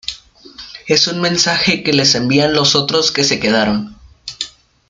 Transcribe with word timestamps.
Es 0.87 1.05
un 1.07 1.21
mensaje 1.21 1.83
que 1.83 1.93
les 1.93 2.15
envían 2.15 2.55
los 2.55 2.73
otros 2.73 3.11
que 3.11 3.23
se 3.23 3.39
quedaron. 3.39 3.99